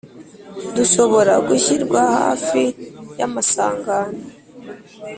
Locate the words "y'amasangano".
3.19-4.21